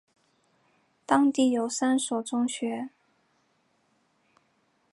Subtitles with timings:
[1.05, 2.89] 当地有三所中学。